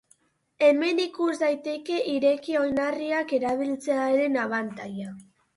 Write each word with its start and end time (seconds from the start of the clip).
Hemen 0.67 1.01
ikus 1.03 1.35
daiteke 1.41 1.99
ireki-oinarriak 2.15 3.37
erabiltzearen 3.41 4.41
abantaila. 4.47 5.17